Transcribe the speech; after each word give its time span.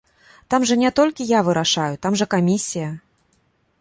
Там 0.53 0.61
жа 0.69 0.77
не 0.83 0.91
толькі 0.99 1.27
я 1.37 1.43
вырашаю, 1.49 1.91
там 2.07 2.13
жа 2.23 2.31
камісія. 2.33 2.89